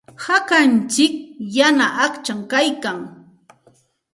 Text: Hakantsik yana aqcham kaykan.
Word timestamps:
Hakantsik 0.23 1.13
yana 1.55 1.87
aqcham 2.05 2.39
kaykan. 2.51 2.99